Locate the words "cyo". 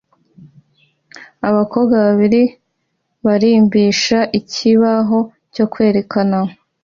5.53-5.65